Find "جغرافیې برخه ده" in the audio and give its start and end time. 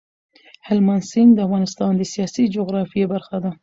2.55-3.51